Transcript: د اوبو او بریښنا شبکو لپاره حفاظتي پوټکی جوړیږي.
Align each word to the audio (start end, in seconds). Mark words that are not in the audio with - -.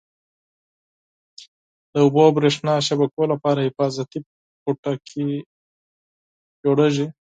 د 1.91 1.93
اوبو 2.03 2.19
او 2.25 2.31
بریښنا 2.35 2.75
شبکو 2.87 3.23
لپاره 3.31 3.65
حفاظتي 3.67 4.19
پوټکی 4.61 5.27
جوړیږي. 6.63 7.07